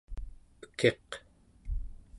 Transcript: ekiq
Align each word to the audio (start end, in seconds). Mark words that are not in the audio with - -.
ekiq 0.67 1.09